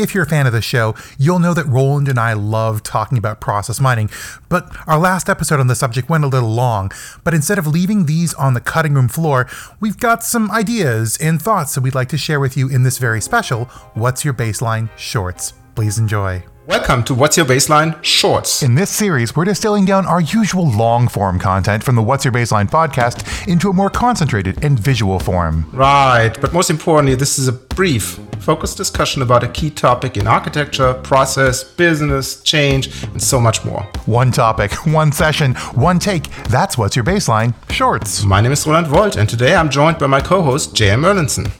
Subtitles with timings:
[0.00, 3.18] If you're a fan of the show, you'll know that Roland and I love talking
[3.18, 4.08] about process mining,
[4.48, 6.90] but our last episode on the subject went a little long.
[7.22, 9.46] But instead of leaving these on the cutting room floor,
[9.78, 12.96] we've got some ideas and thoughts that we'd like to share with you in this
[12.96, 15.52] very special What's Your Baseline Shorts.
[15.74, 16.42] Please enjoy.
[16.70, 18.62] Welcome to What's Your Baseline Shorts.
[18.62, 22.30] In this series, we're distilling down our usual long form content from the What's Your
[22.30, 25.68] Baseline podcast into a more concentrated and visual form.
[25.72, 30.28] Right, but most importantly, this is a brief, focused discussion about a key topic in
[30.28, 33.82] architecture, process, business, change, and so much more.
[34.06, 36.30] One topic, one session, one take.
[36.50, 38.22] That's What's Your Baseline Shorts.
[38.22, 41.02] My name is Roland Woldt, and today I'm joined by my co host, J.M.
[41.02, 41.50] Erlendson.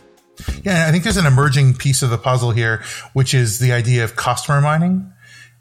[0.65, 4.05] Yeah, I think there's an emerging piece of the puzzle here, which is the idea
[4.05, 5.13] of customer mining.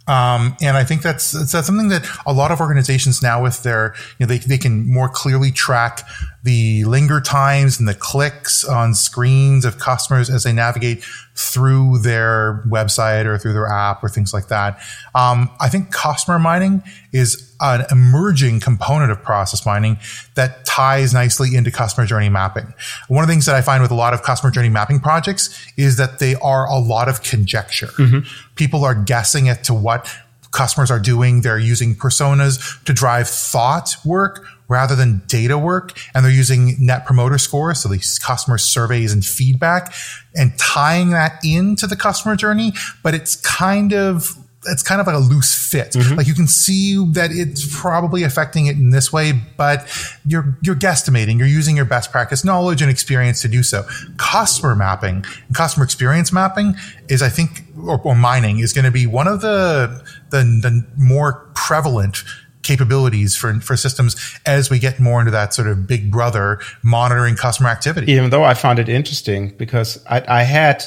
[0.08, 3.94] Um, and I think that's, that's something that a lot of organizations now with their,
[4.18, 6.02] you know, they, they can more clearly track
[6.44, 11.04] the linger times and the clicks on screens of customers as they navigate
[11.36, 14.80] through their website or through their app or things like that.
[15.16, 19.98] Um, I think customer mining is an emerging component of process mining
[20.36, 22.74] that ties nicely into customer journey mapping.
[23.10, 25.50] One of the things that I find with a lot of customer journey mapping projects
[25.76, 27.88] is that they are a lot of conjecture.
[27.88, 28.20] Mm-hmm.
[28.56, 30.10] People are guessing at to what
[30.52, 31.42] customers are doing.
[31.42, 35.98] They're using personas to drive thought work rather than data work.
[36.14, 37.82] And they're using net promoter scores.
[37.82, 39.94] So these customer surveys and feedback
[40.36, 42.74] and tying that into the customer journey.
[43.04, 45.92] But it's kind of it's kind of like a loose fit.
[45.92, 46.16] Mm-hmm.
[46.16, 49.88] Like you can see that it's probably affecting it in this way, but
[50.26, 51.38] you're you're guesstimating.
[51.38, 53.88] You're using your best practice knowledge and experience to do so.
[54.18, 56.76] Customer mapping and customer experience mapping
[57.08, 60.86] is, I think, or, or mining is going to be one of the, the the
[60.98, 62.24] more prevalent
[62.62, 64.16] capabilities for, for systems
[64.46, 68.12] as we get more into that sort of big brother monitoring customer activity.
[68.12, 70.84] Even though I found it interesting because I, I had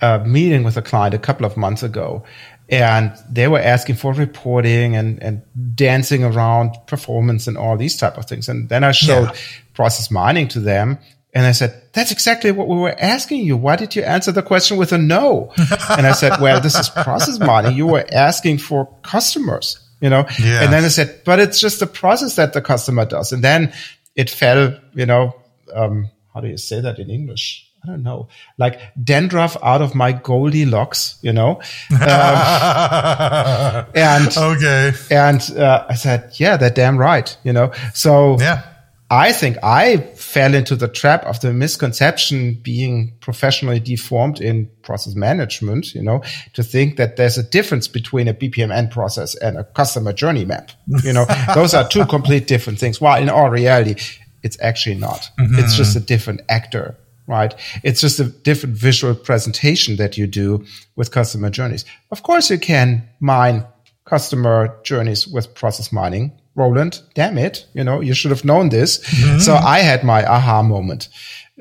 [0.00, 2.24] a meeting with a client a couple of months ago
[2.68, 5.42] and they were asking for reporting and, and
[5.74, 8.48] dancing around performance and all these type of things.
[8.48, 9.36] And then I showed yeah.
[9.72, 10.98] process mining to them
[11.32, 13.56] and I said, that's exactly what we were asking you.
[13.56, 15.52] Why did you answer the question with a no?
[15.90, 17.76] and I said, well, this is process mining.
[17.76, 20.26] You were asking for customers, you know?
[20.38, 20.62] Yeah.
[20.62, 23.32] And then I said, but it's just the process that the customer does.
[23.32, 23.72] And then
[24.14, 25.34] it fell, you know,
[25.72, 27.67] um, how do you say that in English?
[27.88, 28.28] I don't know,
[28.58, 31.60] like dandruff out of my Goldilocks, you know.
[31.90, 31.96] Um,
[33.94, 37.72] and okay, and uh, I said, yeah, they're damn right, you know.
[37.94, 38.62] So yeah.
[39.10, 45.14] I think I fell into the trap of the misconception being professionally deformed in process
[45.14, 46.22] management, you know,
[46.52, 50.72] to think that there's a difference between a BPMN process and a customer journey map.
[51.02, 51.24] You know,
[51.54, 53.00] those are two complete different things.
[53.00, 53.94] While in all reality,
[54.42, 55.30] it's actually not.
[55.40, 55.58] Mm-hmm.
[55.58, 57.54] It's just a different actor right?
[57.84, 60.64] It's just a different visual presentation that you do
[60.96, 61.84] with customer journeys.
[62.10, 63.64] Of course, you can mine
[64.04, 66.32] customer journeys with process mining.
[66.56, 68.98] Roland, damn it, you know, you should have known this.
[68.98, 69.38] Mm-hmm.
[69.38, 71.08] So I had my aha moment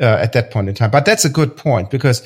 [0.02, 0.90] uh, at that point in time.
[0.90, 2.24] But that's a good point because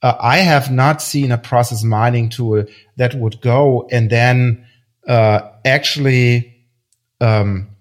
[0.00, 2.66] uh, I have not seen a process mining tool
[2.98, 4.64] that would go and then
[5.08, 6.54] uh, actually
[7.20, 7.73] um,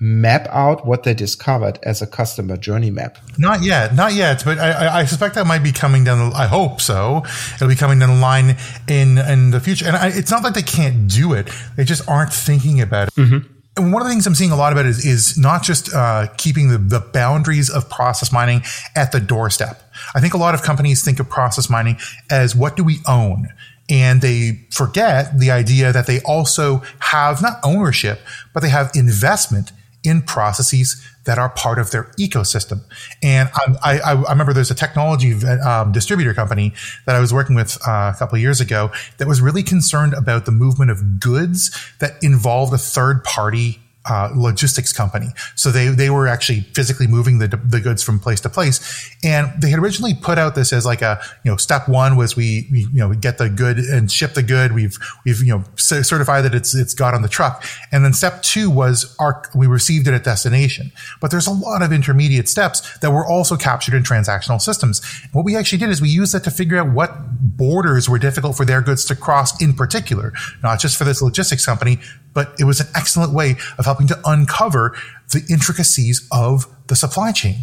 [0.00, 3.18] map out what they discovered as a customer journey map?
[3.36, 6.30] Not yet, not yet, but I, I suspect that might be coming down.
[6.30, 7.22] The, I hope so.
[7.54, 8.56] It'll be coming down the line
[8.88, 9.86] in in the future.
[9.86, 13.14] And I, it's not like they can't do it; they just aren't thinking about it.
[13.14, 13.54] Mm-hmm.
[13.76, 16.26] And one of the things I'm seeing a lot about is, is not just uh,
[16.36, 18.62] keeping the, the boundaries of process mining
[18.96, 19.80] at the doorstep.
[20.16, 21.96] I think a lot of companies think of process mining
[22.28, 23.48] as what do we own?
[23.88, 28.20] And they forget the idea that they also have not ownership,
[28.52, 29.70] but they have investment
[30.08, 32.80] in processes that are part of their ecosystem.
[33.22, 33.50] And
[33.84, 36.72] I, I, I remember there's a technology um, distributor company
[37.06, 40.14] that I was working with uh, a couple of years ago that was really concerned
[40.14, 45.28] about the movement of goods that involved a third party uh, logistics company.
[45.54, 49.14] So they, they were actually physically moving the, the goods from place to place.
[49.22, 52.36] And they had originally put out this as like a, you know, step one was
[52.36, 54.72] we, we you know, we get the good and ship the good.
[54.72, 57.64] We've, we've, you know, certified that it's, it's got on the truck.
[57.92, 60.92] And then step two was our, we received it at destination.
[61.20, 65.02] But there's a lot of intermediate steps that were also captured in transactional systems.
[65.32, 68.56] What we actually did is we used that to figure out what borders were difficult
[68.56, 70.32] for their goods to cross in particular,
[70.62, 71.98] not just for this logistics company,
[72.38, 74.96] but it was an excellent way of helping to uncover
[75.32, 77.56] the intricacies of the supply chain.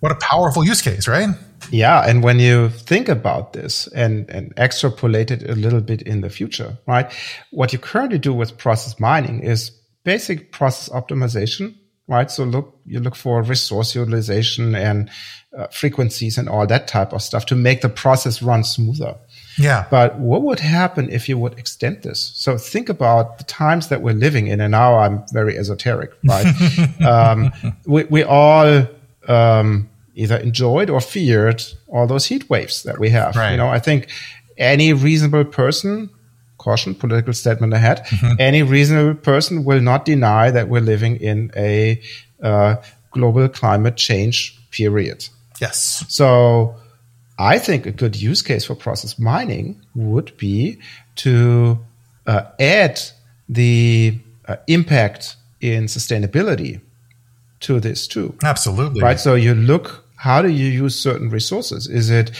[0.00, 1.30] What a powerful use case, right?
[1.70, 6.20] Yeah, and when you think about this and, and extrapolate it a little bit in
[6.20, 7.10] the future, right?
[7.50, 9.70] What you currently do with process mining is
[10.04, 11.74] basic process optimization,
[12.06, 12.30] right?
[12.30, 15.08] So look, you look for resource utilization and
[15.56, 19.14] uh, frequencies and all that type of stuff to make the process run smoother.
[19.58, 19.86] Yeah.
[19.90, 22.32] But what would happen if you would extend this?
[22.34, 24.60] So think about the times that we're living in.
[24.60, 26.46] And now I'm very esoteric, right?
[27.02, 27.52] um,
[27.86, 28.86] we, we all
[29.28, 33.36] um, either enjoyed or feared all those heat waves that we have.
[33.36, 33.52] Right.
[33.52, 34.08] You know, I think
[34.56, 36.10] any reasonable person
[36.58, 38.34] caution political statement ahead mm-hmm.
[38.38, 42.00] any reasonable person will not deny that we're living in a
[42.42, 42.76] uh,
[43.10, 45.28] global climate change period
[45.60, 46.74] yes so
[47.38, 50.78] i think a good use case for process mining would be
[51.16, 51.78] to
[52.26, 53.00] uh, add
[53.48, 56.80] the uh, impact in sustainability
[57.60, 62.10] to this too absolutely right so you look how do you use certain resources is
[62.10, 62.30] it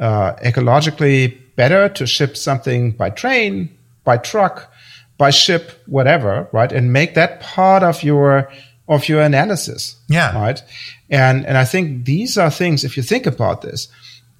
[0.00, 4.72] uh, ecologically better to ship something by train, by truck,
[5.18, 6.72] by ship, whatever, right?
[6.72, 8.50] And make that part of your
[8.86, 9.96] of your analysis.
[10.08, 10.36] Yeah.
[10.38, 10.62] Right.
[11.08, 13.88] And and I think these are things, if you think about this,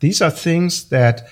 [0.04, 1.26] these are things that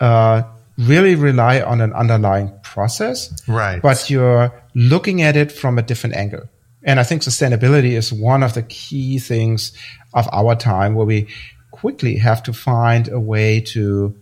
[0.00, 0.42] uh,
[0.78, 3.30] really rely on an underlying process.
[3.46, 3.82] Right.
[3.82, 6.48] But you're looking at it from a different angle.
[6.82, 9.72] And I think sustainability is one of the key things
[10.14, 11.28] of our time where we
[11.70, 14.14] quickly have to find a way to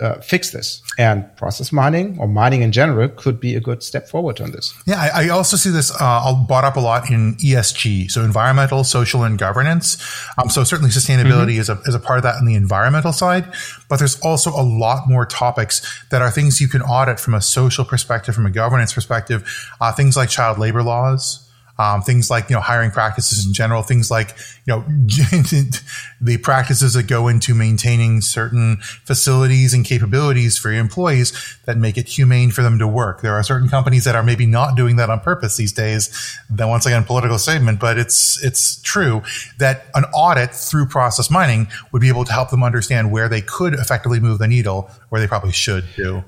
[0.00, 0.82] uh, fix this.
[0.98, 4.74] And process mining or mining in general could be a good step forward on this.
[4.86, 8.84] Yeah, I, I also see this uh, brought up a lot in ESG, so environmental,
[8.84, 10.02] social, and governance.
[10.38, 11.60] Um, so certainly sustainability mm-hmm.
[11.60, 13.52] is a is a part of that in the environmental side,
[13.88, 17.40] but there's also a lot more topics that are things you can audit from a
[17.40, 19.44] social perspective, from a governance perspective.
[19.80, 21.45] Uh, things like child labor laws
[21.78, 24.80] um, things like you know hiring practices in general, things like you know
[26.20, 31.98] the practices that go into maintaining certain facilities and capabilities for your employees that make
[31.98, 33.20] it humane for them to work.
[33.20, 36.38] There are certain companies that are maybe not doing that on purpose these days.
[36.48, 39.22] Then once again, political statement, but it's it's true
[39.58, 43.42] that an audit through process mining would be able to help them understand where they
[43.42, 46.24] could effectively move the needle, where they probably should do.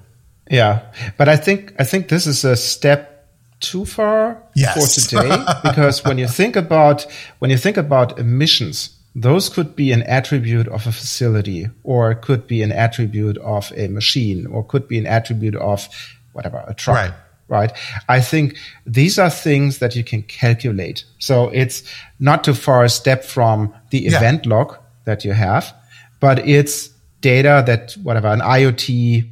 [0.51, 3.18] Yeah, but I think I think this is a step
[3.61, 4.75] too far yes.
[4.75, 7.07] for today because when you think about
[7.39, 12.47] when you think about emissions those could be an attribute of a facility or could
[12.47, 15.89] be an attribute of a machine or could be an attribute of
[16.33, 17.15] whatever a truck right
[17.49, 17.73] right
[18.09, 18.57] i think
[18.87, 21.83] these are things that you can calculate so it's
[22.21, 24.17] not too far a step from the yeah.
[24.17, 25.75] event log that you have
[26.21, 26.91] but it's
[27.21, 29.29] data that whatever an iot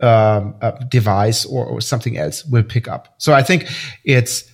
[0.00, 0.54] um,
[0.88, 3.14] device or, or, something else will pick up.
[3.18, 3.68] So I think
[4.04, 4.48] it's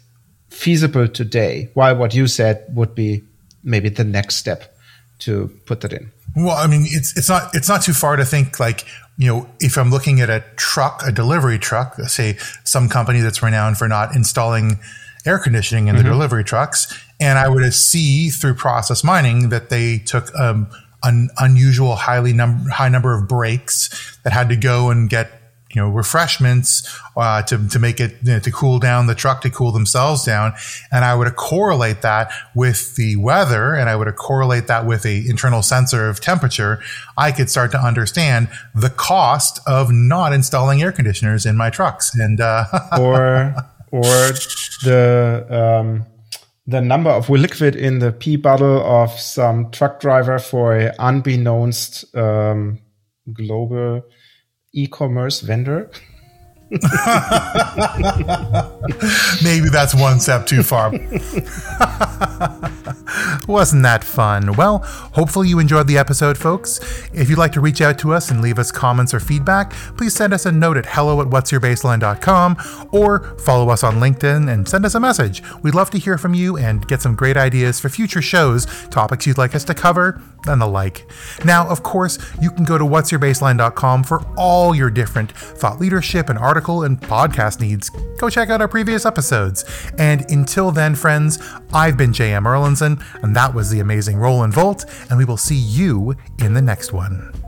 [0.48, 1.68] feasible today.
[1.74, 3.22] While what you said would be
[3.62, 4.74] maybe the next step
[5.20, 6.10] to put that in.
[6.36, 8.84] Well, I mean, it's it's not it's not too far to think like
[9.16, 13.42] you know if I'm looking at a truck, a delivery truck, say some company that's
[13.42, 14.80] renowned for not installing
[15.26, 16.04] air conditioning in mm-hmm.
[16.04, 20.68] the delivery trucks, and I would see through process mining that they took um,
[21.04, 25.30] an unusual highly num- high number of breaks that had to go and get
[25.74, 29.42] you know refreshments uh, to to make it you know, to cool down the truck
[29.42, 30.54] to cool themselves down,
[30.92, 35.28] and I would correlate that with the weather, and I would correlate that with a
[35.28, 36.80] internal sensor of temperature.
[37.18, 42.14] I could start to understand the cost of not installing air conditioners in my trucks,
[42.14, 42.64] and uh,
[42.98, 43.54] or
[43.90, 44.32] or
[44.82, 46.06] the um,
[46.66, 52.14] the number of liquid in the pee bottle of some truck driver for a unbeknownst
[52.16, 52.78] um,
[53.32, 54.02] global
[54.72, 55.90] e-commerce vendor.
[59.44, 60.90] Maybe that's one step too far.
[63.48, 64.54] Wasn't that fun?
[64.54, 64.78] Well,
[65.12, 66.80] hopefully you enjoyed the episode, folks.
[67.12, 70.14] If you'd like to reach out to us and leave us comments or feedback, please
[70.14, 74.86] send us a note at hello at what'syourbaseline.com or follow us on LinkedIn and send
[74.86, 75.42] us a message.
[75.62, 79.26] We'd love to hear from you and get some great ideas for future shows, topics
[79.26, 81.06] you'd like us to cover, and the like.
[81.44, 86.38] Now, of course, you can go to what'syourbaseline.com for all your different thought leadership and
[86.38, 87.90] article and podcast needs.
[88.18, 89.64] Go check out our previous episodes.
[89.98, 91.38] And until then, friends,
[91.72, 92.44] I've been J.M.
[92.44, 96.60] Erlendson, and that was the amazing Roland Woldt, and we will see you in the
[96.60, 97.43] next one.